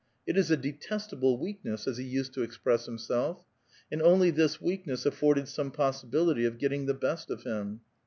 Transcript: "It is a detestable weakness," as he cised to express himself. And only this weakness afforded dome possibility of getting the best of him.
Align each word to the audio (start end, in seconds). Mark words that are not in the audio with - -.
"It 0.25 0.35
is 0.35 0.49
a 0.49 0.57
detestable 0.57 1.37
weakness," 1.37 1.87
as 1.87 1.97
he 1.99 2.11
cised 2.17 2.33
to 2.33 2.41
express 2.41 2.87
himself. 2.87 3.45
And 3.91 4.01
only 4.01 4.31
this 4.31 4.59
weakness 4.59 5.05
afforded 5.05 5.47
dome 5.55 5.69
possibility 5.69 6.43
of 6.45 6.57
getting 6.57 6.87
the 6.87 6.95
best 6.95 7.29
of 7.29 7.43
him. 7.43 7.81